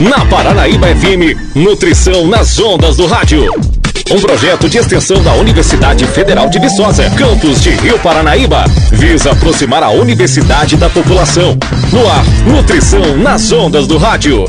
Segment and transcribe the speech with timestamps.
[0.00, 3.44] Na Paranaíba FM, Nutrição nas Ondas do Rádio.
[4.10, 9.84] Um projeto de extensão da Universidade Federal de Viçosa, campus de Rio Paranaíba, visa aproximar
[9.84, 11.56] a universidade da população.
[11.92, 14.46] No ar, Nutrição nas Ondas do Rádio.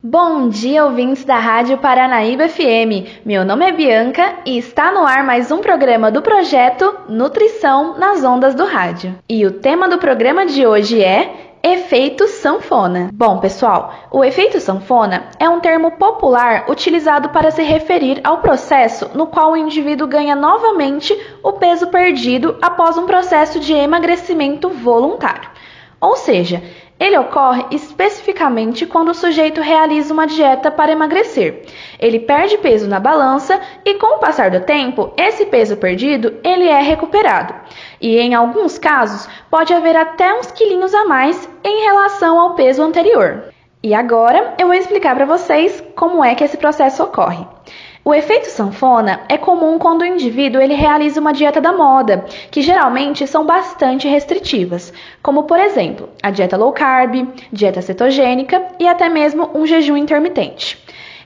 [0.00, 3.24] Bom dia, ouvintes da Rádio Paranaíba FM.
[3.26, 8.22] Meu nome é Bianca e está no ar mais um programa do projeto Nutrição nas
[8.22, 9.18] Ondas do Rádio.
[9.28, 11.37] E o tema do programa de hoje é
[11.88, 13.08] Efeito sanfona.
[13.14, 19.10] Bom, pessoal, o efeito sanfona é um termo popular utilizado para se referir ao processo
[19.14, 25.48] no qual o indivíduo ganha novamente o peso perdido após um processo de emagrecimento voluntário.
[25.98, 26.62] Ou seja,
[26.98, 31.62] ele ocorre especificamente quando o sujeito realiza uma dieta para emagrecer.
[31.98, 36.66] Ele perde peso na balança e com o passar do tempo, esse peso perdido, ele
[36.66, 37.54] é recuperado.
[38.00, 42.82] E em alguns casos, pode haver até uns quilinhos a mais em relação ao peso
[42.82, 43.44] anterior.
[43.80, 47.46] E agora eu vou explicar para vocês como é que esse processo ocorre.
[48.08, 52.62] O efeito sanfona é comum quando o indivíduo ele realiza uma dieta da moda, que
[52.62, 59.10] geralmente são bastante restritivas, como por exemplo, a dieta low carb, dieta cetogênica e até
[59.10, 60.82] mesmo um jejum intermitente.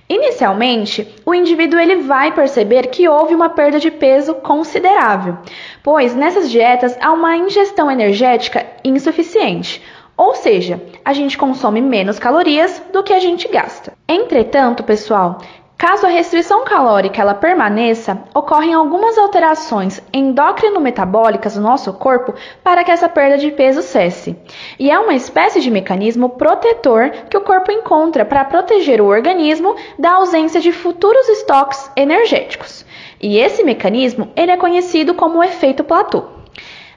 [0.09, 5.39] Inicialmente, o indivíduo ele vai perceber que houve uma perda de peso considerável,
[5.85, 9.81] pois nessas dietas há uma ingestão energética insuficiente,
[10.17, 13.93] ou seja, a gente consome menos calorias do que a gente gasta.
[14.09, 15.39] Entretanto, pessoal,
[15.83, 22.93] Caso a restrição calórica ela permaneça, ocorrem algumas alterações endócrino-metabólicas no nosso corpo para que
[22.93, 24.39] essa perda de peso cesse.
[24.79, 29.75] E é uma espécie de mecanismo protetor que o corpo encontra para proteger o organismo
[29.99, 32.87] da ausência de futuros estoques energéticos.
[33.21, 36.27] E esse mecanismo ele é conhecido como o efeito platô.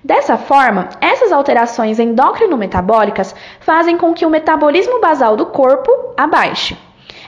[0.03, 6.77] Dessa forma, essas alterações endócrino-metabólicas fazem com que o metabolismo basal do corpo abaixe.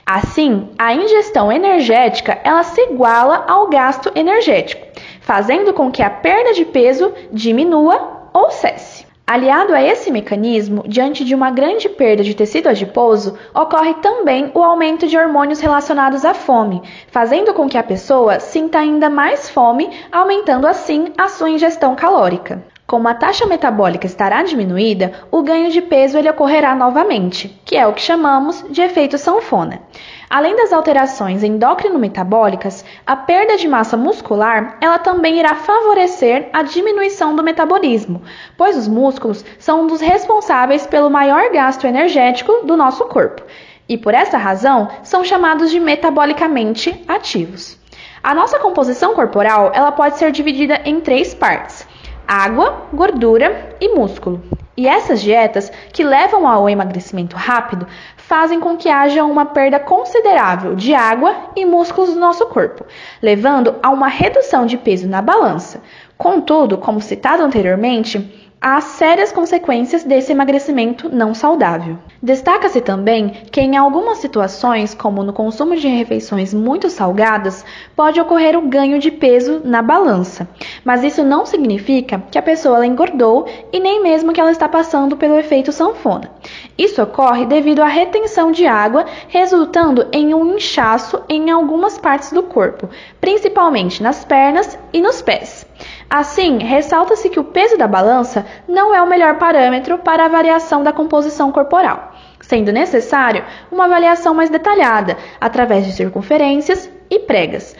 [0.09, 4.87] Assim, a ingestão energética ela se iguala ao gasto energético,
[5.19, 9.05] fazendo com que a perda de peso diminua ou cesse.
[9.27, 14.63] Aliado a esse mecanismo, diante de uma grande perda de tecido adiposo, ocorre também o
[14.63, 16.81] aumento de hormônios relacionados à fome,
[17.11, 22.63] fazendo com que a pessoa sinta ainda mais fome, aumentando assim a sua ingestão calórica.
[22.87, 27.85] Como a taxa metabólica estará diminuída, o ganho de peso ele ocorrerá novamente, que é
[27.85, 29.81] o que chamamos de efeito sanfona.
[30.29, 37.35] Além das alterações endócrino-metabólicas, a perda de massa muscular, ela também irá favorecer a diminuição
[37.35, 38.21] do metabolismo,
[38.55, 43.43] pois os músculos são um dos responsáveis pelo maior gasto energético do nosso corpo,
[43.89, 47.77] e por essa razão são chamados de metabolicamente ativos.
[48.23, 51.85] A nossa composição corporal, ela pode ser dividida em três partes:
[52.27, 54.43] água, gordura e músculo.
[54.75, 60.75] E essas dietas, que levam ao emagrecimento rápido, fazem com que haja uma perda considerável
[60.75, 62.85] de água e músculos do nosso corpo,
[63.21, 65.81] levando a uma redução de peso na balança.
[66.15, 71.97] Contudo, como citado anteriormente, há sérias consequências desse emagrecimento não saudável.
[72.21, 77.63] Destaca-se também que, em algumas situações, como no consumo de refeições muito salgadas,
[77.95, 80.47] pode ocorrer o ganho de peso na balança,
[80.83, 85.15] mas isso não significa que a pessoa engordou e nem mesmo que ela está passando
[85.15, 86.31] pelo efeito sanfona.
[86.77, 92.43] Isso ocorre devido à retenção de água, resultando em um inchaço em algumas partes do
[92.43, 95.65] corpo, principalmente nas pernas e nos pés.
[96.09, 100.83] Assim, ressalta-se que o peso da balança não é o melhor parâmetro para a variação
[100.83, 107.75] da composição corporal, sendo necessário uma avaliação mais detalhada através de circunferências e pregas.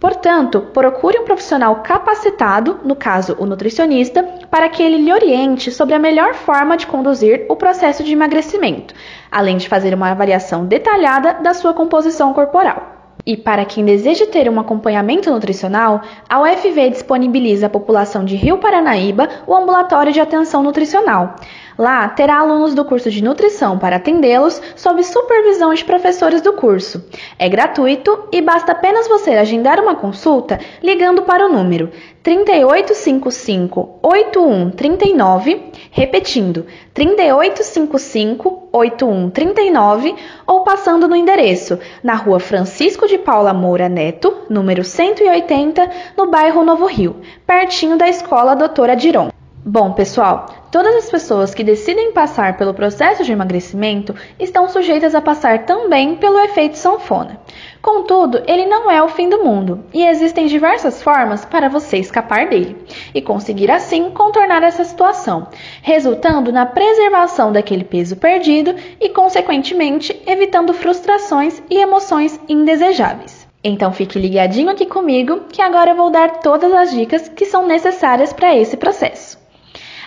[0.00, 5.94] Portanto, procure um profissional capacitado, no caso o nutricionista, para que ele lhe oriente sobre
[5.94, 8.94] a melhor forma de conduzir o processo de emagrecimento,
[9.30, 12.97] além de fazer uma avaliação detalhada da sua composição corporal.
[13.26, 18.58] E para quem deseja ter um acompanhamento nutricional, a UFV disponibiliza à população de Rio
[18.58, 21.36] Paranaíba o ambulatório de atenção nutricional.
[21.78, 27.04] Lá terá alunos do curso de nutrição para atendê-los sob supervisão de professores do curso.
[27.38, 31.90] É gratuito e basta apenas você agendar uma consulta ligando para o número
[32.24, 40.14] 3855 8139, repetindo 3855 8139
[40.46, 46.64] ou passando no endereço na Rua Francisco de Paula Moura Neto, número 180, no bairro
[46.64, 47.16] Novo Rio,
[47.46, 49.30] pertinho da Escola Doutora Diron.
[49.64, 55.20] Bom, pessoal, Todas as pessoas que decidem passar pelo processo de emagrecimento estão sujeitas a
[55.20, 57.40] passar também pelo efeito sanfona.
[57.80, 62.50] Contudo, ele não é o fim do mundo e existem diversas formas para você escapar
[62.50, 62.76] dele
[63.14, 65.48] e conseguir assim contornar essa situação,
[65.80, 73.48] resultando na preservação daquele peso perdido e, consequentemente, evitando frustrações e emoções indesejáveis.
[73.64, 77.66] Então fique ligadinho aqui comigo que agora eu vou dar todas as dicas que são
[77.66, 79.37] necessárias para esse processo.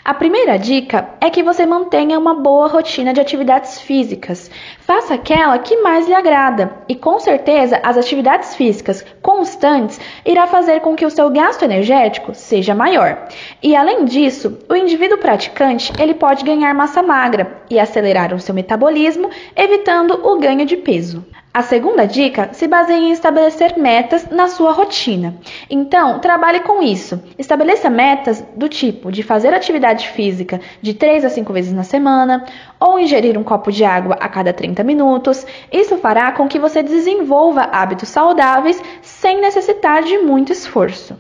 [0.04, 4.50] A primeira dica é que você mantenha uma boa rotina de atividades físicas.
[4.80, 10.80] Faça aquela que mais lhe agrada e com certeza as atividades físicas constantes irá fazer
[10.80, 13.28] com que o seu gasto energético seja maior.
[13.62, 18.56] E além disso, o indivíduo praticante, ele pode ganhar massa magra e acelerar o seu
[18.56, 21.24] metabolismo, evitando o ganho de peso.
[21.54, 25.36] A segunda dica se baseia em estabelecer metas na sua rotina.
[25.70, 27.22] Então, trabalhe com isso.
[27.38, 32.46] Estabeleça metas do tipo de fazer atividade física de 3 a 5 vezes na semana
[32.80, 35.46] ou ingerir um copo de água a cada 30 minutos.
[35.70, 41.18] Isso fará com que você desenvolva hábitos saudáveis sem necessitar de muito esforço.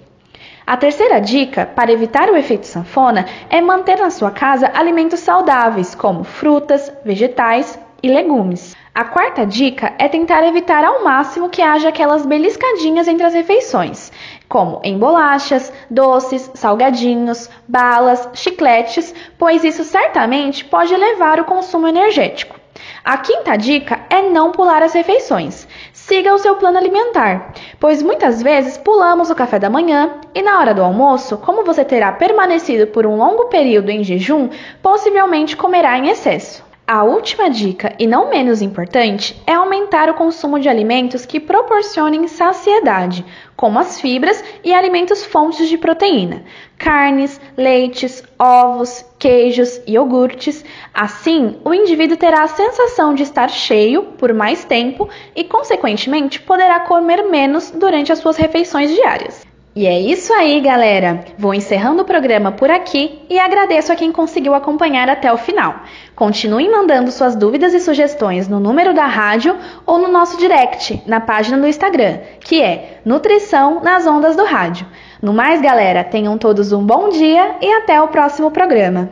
[0.65, 5.93] A terceira dica para evitar o efeito sanfona é manter na sua casa alimentos saudáveis,
[5.93, 8.75] como frutas, vegetais e legumes.
[8.93, 14.11] A quarta dica é tentar evitar ao máximo que haja aquelas beliscadinhas entre as refeições,
[14.49, 22.59] como em bolachas, doces, salgadinhos, balas, chicletes, pois isso certamente pode elevar o consumo energético.
[23.03, 25.67] A quinta dica é não pular as refeições.
[25.91, 30.59] Siga o seu plano alimentar, pois muitas vezes pulamos o café da manhã e na
[30.59, 34.49] hora do almoço, como você terá permanecido por um longo período em jejum,
[34.81, 36.70] possivelmente comerá em excesso.
[36.93, 42.27] A última dica, e não menos importante, é aumentar o consumo de alimentos que proporcionem
[42.27, 43.23] saciedade,
[43.55, 46.43] como as fibras e alimentos fontes de proteína,
[46.77, 50.65] carnes, leites, ovos, queijos e iogurtes.
[50.93, 56.81] Assim, o indivíduo terá a sensação de estar cheio por mais tempo e, consequentemente, poderá
[56.81, 59.49] comer menos durante as suas refeições diárias.
[59.73, 61.23] E é isso aí, galera!
[61.37, 65.75] Vou encerrando o programa por aqui e agradeço a quem conseguiu acompanhar até o final.
[66.13, 71.21] Continuem mandando suas dúvidas e sugestões no número da rádio ou no nosso direct, na
[71.21, 74.85] página do Instagram, que é Nutrição nas Ondas do Rádio.
[75.21, 79.09] No mais, galera, tenham todos um bom dia e até o próximo programa.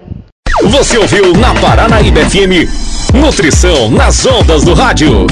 [0.63, 2.67] Você ouviu na Paranaíba FM
[3.13, 5.25] Nutrição nas Ondas do Rádio.